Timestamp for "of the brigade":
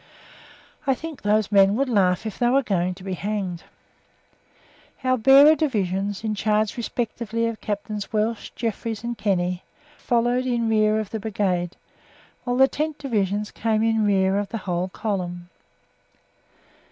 10.99-11.77